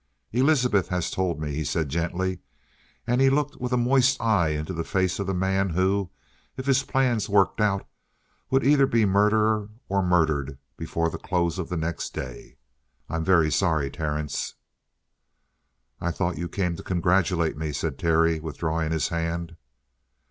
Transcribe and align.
"Elizabeth 0.33 0.87
has 0.87 1.11
told 1.11 1.39
me," 1.39 1.53
he 1.53 1.63
said 1.63 1.87
gently, 1.87 2.39
and 3.05 3.21
he 3.21 3.29
looked 3.29 3.57
with 3.57 3.71
a 3.71 3.77
moist 3.77 4.19
eye 4.19 4.49
into 4.49 4.73
the 4.73 4.83
face 4.83 5.19
of 5.19 5.27
the 5.27 5.33
man 5.35 5.69
who, 5.69 6.09
if 6.57 6.65
his 6.65 6.81
plans 6.81 7.29
worked 7.29 7.61
out, 7.61 7.87
would 8.49 8.63
be 8.63 8.69
either 8.71 9.05
murderer 9.05 9.69
or 9.89 10.01
murdered 10.01 10.57
before 10.75 11.11
the 11.11 11.19
close 11.19 11.59
of 11.59 11.69
the 11.69 11.77
next 11.77 12.15
day. 12.15 12.57
"I 13.09 13.17
am 13.17 13.23
very 13.23 13.51
sorry, 13.51 13.91
Terence." 13.91 14.55
"I 15.99 16.09
thought 16.09 16.35
you 16.39 16.49
came 16.49 16.75
to 16.77 16.81
congratulate 16.81 17.55
me," 17.55 17.71
said 17.71 17.99
Terry, 17.99 18.39
withdrawing 18.39 18.91
his 18.91 19.09
hand. 19.09 19.55